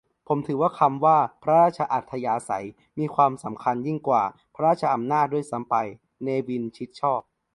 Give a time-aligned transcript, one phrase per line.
[0.27, 2.65] ผมถือว่า คำว่า พระราชอัธยาศัย
[2.99, 5.75] มีความสำคัญยิ่งกว่า พระราชอำนาจ ด้วยซ้ำไป-
[6.23, 7.21] เนวิน ชิดชอบ